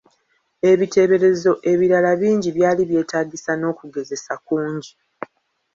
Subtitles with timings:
[0.71, 4.91] Ebiteeberezo ebirala bingi byali byetaagisa n’okugezesa kungi.